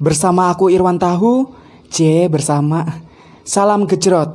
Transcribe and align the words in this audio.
Bersama 0.00 0.48
aku 0.48 0.72
Irwan 0.72 0.96
Tahu, 0.96 1.52
C 1.92 2.24
bersama 2.32 2.88
Salam 3.44 3.84
Gejrot. 3.84 4.32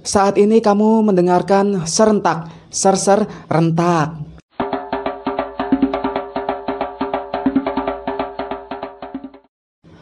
Saat 0.00 0.40
ini 0.40 0.64
kamu 0.64 1.04
mendengarkan 1.04 1.84
serentak, 1.84 2.48
ser-ser 2.72 3.28
rentak. 3.52 4.16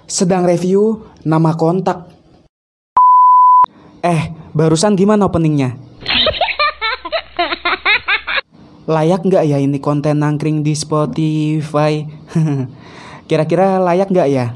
Sedang 0.06 0.46
review 0.46 1.02
nama 1.26 1.58
kontak. 1.58 2.14
Eh, 4.06 4.30
barusan 4.54 4.94
gimana 4.94 5.26
openingnya? 5.26 5.91
Layak 8.82 9.22
nggak 9.22 9.46
ya 9.46 9.62
ini 9.62 9.78
konten 9.78 10.18
nangkring 10.18 10.66
di 10.66 10.74
Spotify? 10.74 12.02
Kira-kira 13.30 13.78
layak 13.78 14.10
nggak 14.10 14.26
ya? 14.26 14.46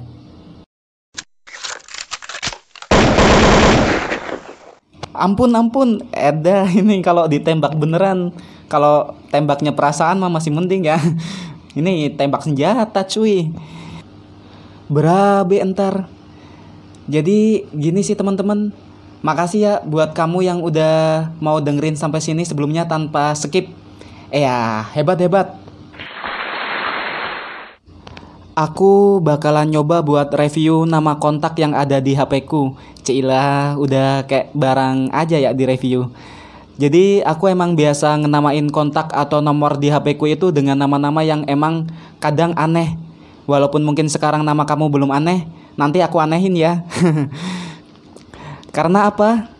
Ampun 5.14 5.54
ampun, 5.54 6.02
Eda 6.10 6.66
ini 6.80 6.98
kalau 7.06 7.30
ditembak 7.30 7.78
beneran, 7.78 8.34
kalau 8.66 9.14
tembaknya 9.30 9.70
perasaan 9.70 10.18
mah 10.18 10.28
masih 10.28 10.50
mending 10.50 10.90
ya. 10.90 10.98
Ini 11.76 12.16
tembak 12.16 12.40
senjata 12.40 13.04
cuy. 13.04 13.52
Berabe 14.88 15.60
entar. 15.60 16.08
Jadi 17.04 17.68
gini 17.68 18.00
sih 18.00 18.16
teman-teman. 18.16 18.72
Makasih 19.20 19.60
ya 19.60 19.74
buat 19.84 20.16
kamu 20.16 20.40
yang 20.40 20.64
udah 20.64 21.28
mau 21.36 21.60
dengerin 21.60 21.92
sampai 21.92 22.24
sini 22.24 22.48
sebelumnya 22.48 22.88
tanpa 22.88 23.36
skip. 23.36 23.85
Eh 24.34 24.42
ya, 24.42 24.82
hebat-hebat. 24.90 25.54
Aku 28.56 29.20
bakalan 29.20 29.68
nyoba 29.68 30.00
buat 30.00 30.32
review 30.32 30.88
nama 30.88 31.20
kontak 31.20 31.60
yang 31.60 31.76
ada 31.76 32.00
di 32.02 32.16
HP 32.16 32.48
ku. 32.48 32.74
Cila 33.04 33.76
udah 33.76 34.24
kayak 34.26 34.50
barang 34.56 35.12
aja 35.12 35.36
ya 35.38 35.52
di 35.52 35.62
review. 35.68 36.10
Jadi 36.76 37.22
aku 37.22 37.52
emang 37.52 37.78
biasa 37.78 38.16
ngenamain 38.18 38.66
kontak 38.72 39.12
atau 39.14 39.38
nomor 39.38 39.78
di 39.78 39.92
HP 39.92 40.18
ku 40.18 40.26
itu 40.26 40.50
dengan 40.50 40.74
nama-nama 40.80 41.22
yang 41.22 41.46
emang 41.46 41.86
kadang 42.18 42.56
aneh. 42.56 42.98
Walaupun 43.46 43.84
mungkin 43.86 44.10
sekarang 44.10 44.42
nama 44.42 44.66
kamu 44.66 44.90
belum 44.90 45.14
aneh, 45.14 45.46
nanti 45.78 46.02
aku 46.02 46.18
anehin 46.18 46.56
ya. 46.58 46.82
Karena 48.76 49.06
apa? 49.06 49.55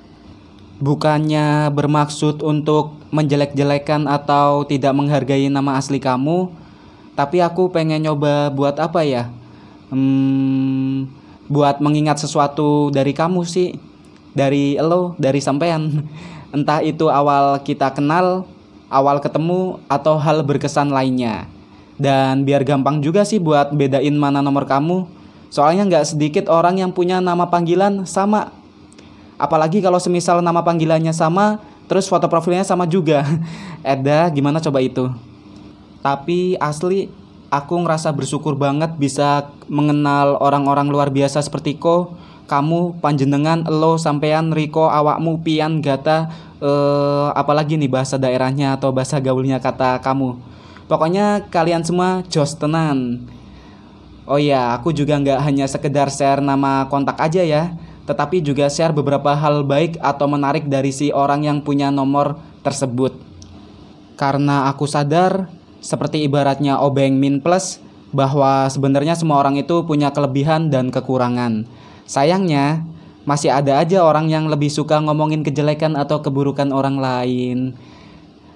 Bukannya 0.77 1.73
bermaksud 1.73 2.45
untuk 2.45 3.01
menjelek-jelekan 3.09 4.05
atau 4.05 4.61
tidak 4.69 4.93
menghargai 4.93 5.49
nama 5.49 5.81
asli 5.81 5.97
kamu, 5.97 6.53
tapi 7.17 7.41
aku 7.41 7.73
pengen 7.73 8.05
nyoba 8.05 8.53
buat 8.53 8.77
apa 8.77 9.01
ya? 9.01 9.33
Hmm, 9.89 11.09
buat 11.49 11.81
mengingat 11.81 12.21
sesuatu 12.21 12.93
dari 12.93 13.17
kamu 13.17 13.49
sih, 13.49 13.81
dari 14.37 14.77
lo, 14.77 15.17
dari 15.17 15.41
sampean. 15.41 16.05
Entah 16.55 16.85
itu 16.85 17.09
awal 17.09 17.57
kita 17.65 17.97
kenal, 17.97 18.45
awal 18.93 19.17
ketemu, 19.25 19.81
atau 19.89 20.21
hal 20.21 20.45
berkesan 20.45 20.93
lainnya. 20.93 21.49
Dan 21.97 22.45
biar 22.45 22.61
gampang 22.69 23.01
juga 23.01 23.25
sih 23.25 23.41
buat 23.41 23.73
bedain 23.73 24.13
mana 24.13 24.45
nomor 24.45 24.69
kamu. 24.69 25.09
Soalnya 25.49 25.89
nggak 25.89 26.13
sedikit 26.13 26.45
orang 26.53 26.85
yang 26.85 26.93
punya 26.93 27.25
nama 27.25 27.49
panggilan 27.49 28.05
sama. 28.05 28.53
Apalagi 29.37 29.85
kalau 29.85 30.01
semisal 30.01 30.41
nama 30.41 30.65
panggilannya 30.65 31.13
sama, 31.13 31.61
terus 31.87 32.09
foto 32.09 32.27
profilnya 32.27 32.65
sama 32.65 32.89
juga. 32.89 33.25
Eda, 33.85 34.29
gimana 34.33 34.61
coba 34.61 34.81
itu? 34.81 35.13
Tapi 36.01 36.57
asli, 36.57 37.13
aku 37.51 37.75
ngerasa 37.83 38.11
bersyukur 38.11 38.59
banget 38.59 38.97
bisa 38.99 39.53
mengenal 39.71 40.39
orang-orang 40.43 40.91
luar 40.91 41.09
biasa 41.11 41.43
seperti 41.43 41.79
ko 41.79 42.15
kamu 42.47 43.03
panjenengan 43.03 43.67
lo 43.67 43.99
sampean 43.99 44.55
Riko 44.55 44.87
awakmu 44.87 45.43
pian 45.43 45.83
gata 45.83 46.31
eh, 46.63 47.29
apalagi 47.35 47.75
nih 47.75 47.91
bahasa 47.91 48.17
daerahnya 48.17 48.79
atau 48.79 48.95
bahasa 48.95 49.19
gaulnya 49.19 49.59
kata 49.59 49.99
kamu 50.01 50.39
pokoknya 50.87 51.51
kalian 51.51 51.83
semua 51.83 52.23
jos 52.31 52.55
tenan 52.55 53.27
oh 54.31 54.39
ya 54.39 54.79
aku 54.79 54.95
juga 54.95 55.19
nggak 55.19 55.43
hanya 55.43 55.67
sekedar 55.67 56.11
share 56.11 56.43
nama 56.43 56.87
kontak 56.87 57.19
aja 57.19 57.43
ya 57.43 57.75
tetapi 58.07 58.41
juga 58.41 58.71
share 58.71 58.95
beberapa 58.95 59.35
hal 59.35 59.67
baik 59.67 59.99
atau 59.99 60.31
menarik 60.31 60.71
dari 60.71 60.95
si 60.95 61.11
orang 61.11 61.43
yang 61.43 61.59
punya 61.61 61.91
nomor 61.91 62.39
tersebut. 62.63 63.19
Karena 64.17 64.71
aku 64.71 64.87
sadar 64.89 65.51
seperti 65.83 66.25
ibaratnya 66.25 66.81
obeng 66.81 67.19
min 67.19 67.43
plus 67.43 67.83
bahwa 68.15 68.71
sebenarnya 68.71 69.19
semua 69.19 69.43
orang 69.43 69.61
itu 69.61 69.85
punya 69.85 70.15
kelebihan 70.15 70.73
dan 70.73 70.89
kekurangan. 70.89 71.69
Sayangnya, 72.07 72.87
masih 73.27 73.51
ada 73.51 73.83
aja 73.83 74.07
orang 74.07 74.31
yang 74.31 74.47
lebih 74.47 74.71
suka 74.71 75.03
ngomongin 75.03 75.43
kejelekan 75.43 75.99
atau 75.99 76.23
keburukan 76.23 76.71
orang 76.71 76.97
lain. 77.03 77.75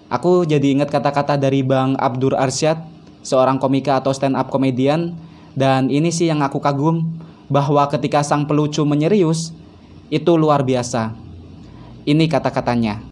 Aku 0.06 0.46
jadi 0.46 0.74
ingat 0.74 0.94
kata-kata 0.94 1.34
dari 1.34 1.62
Bang 1.66 1.98
Abdur 1.98 2.38
Arsyad, 2.38 2.82
seorang 3.22 3.58
komika 3.58 3.98
atau 3.98 4.14
stand 4.14 4.38
up 4.38 4.50
komedian, 4.50 5.18
dan 5.58 5.90
ini 5.90 6.14
sih 6.14 6.30
yang 6.30 6.42
aku 6.42 6.62
kagum, 6.62 7.10
bahwa 7.50 7.82
ketika 7.90 8.22
sang 8.22 8.46
pelucu 8.46 8.86
menyerius, 8.86 9.50
itu 10.08 10.32
luar 10.38 10.62
biasa. 10.62 11.18
Ini 12.06 12.30
kata-katanya. 12.30 13.10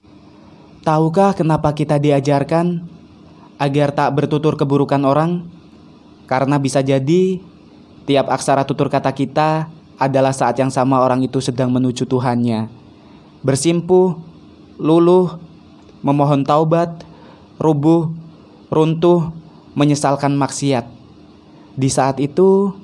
Tahukah 0.86 1.34
kenapa 1.34 1.74
kita 1.74 1.98
diajarkan 1.98 2.86
agar 3.58 3.92
tak 3.92 4.14
bertutur 4.14 4.54
keburukan 4.54 5.02
orang? 5.02 5.44
Karena 6.30 6.56
bisa 6.56 6.80
jadi 6.80 7.42
tiap 8.08 8.30
aksara 8.30 8.64
tutur 8.64 8.88
kata 8.88 9.12
kita 9.12 9.68
adalah 9.98 10.30
saat 10.30 10.56
yang 10.56 10.70
sama 10.70 11.02
orang 11.02 11.26
itu 11.26 11.42
sedang 11.42 11.74
menuju 11.74 12.06
Tuhannya. 12.06 12.70
Bersimpuh, 13.42 14.16
luluh, 14.78 15.36
memohon 16.00 16.46
taubat, 16.46 17.02
rubuh, 17.58 18.14
runtuh, 18.70 19.34
menyesalkan 19.74 20.38
maksiat. 20.38 20.86
Di 21.78 21.90
saat 21.90 22.22
itu, 22.22 22.74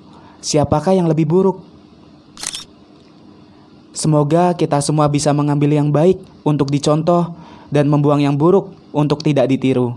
siapakah 0.45 0.93
yang 0.93 1.09
lebih 1.09 1.25
buruk? 1.25 1.65
Semoga 3.97 4.53
kita 4.53 4.85
semua 4.85 5.09
bisa 5.09 5.33
mengambil 5.33 5.73
yang 5.73 5.89
baik 5.89 6.21
untuk 6.45 6.69
dicontoh 6.69 7.33
dan 7.73 7.89
membuang 7.89 8.21
yang 8.21 8.37
buruk 8.37 8.77
untuk 8.93 9.25
tidak 9.25 9.49
ditiru. 9.49 9.97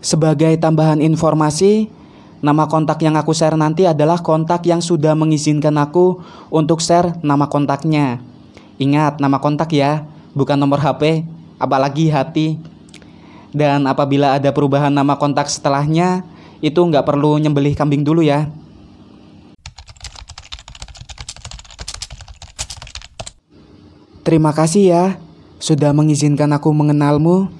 Sebagai 0.00 0.56
tambahan 0.56 1.04
informasi, 1.04 2.00
Nama 2.42 2.66
kontak 2.66 2.98
yang 3.06 3.14
aku 3.14 3.30
share 3.30 3.54
nanti 3.54 3.86
adalah 3.86 4.18
kontak 4.18 4.66
yang 4.66 4.82
sudah 4.82 5.14
mengizinkan 5.14 5.78
aku 5.78 6.18
untuk 6.50 6.82
share 6.82 7.14
nama 7.22 7.46
kontaknya. 7.46 8.18
Ingat, 8.82 9.22
nama 9.22 9.38
kontak 9.38 9.70
ya, 9.70 10.02
bukan 10.34 10.58
nomor 10.58 10.82
HP, 10.82 11.22
apalagi 11.62 12.10
hati. 12.10 12.58
Dan 13.54 13.86
apabila 13.86 14.34
ada 14.34 14.50
perubahan 14.50 14.90
nama 14.90 15.14
kontak 15.14 15.46
setelahnya, 15.46 16.26
itu 16.62 16.78
nggak 16.78 17.02
perlu 17.02 17.36
nyembelih 17.42 17.74
kambing 17.74 18.06
dulu 18.06 18.22
ya. 18.22 18.46
Terima 24.22 24.54
kasih 24.54 24.82
ya, 24.86 25.04
sudah 25.58 25.90
mengizinkan 25.90 26.54
aku 26.54 26.70
mengenalmu. 26.70 27.50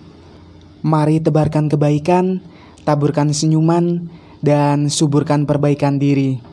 Mari 0.86 1.18
tebarkan 1.18 1.66
kebaikan, 1.66 2.38
taburkan 2.86 3.34
senyuman, 3.34 4.06
dan 4.42 4.86
suburkan 4.86 5.42
perbaikan 5.42 5.98
diri. 5.98 6.51